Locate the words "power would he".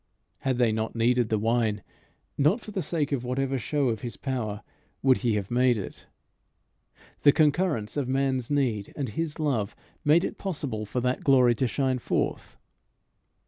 4.17-5.35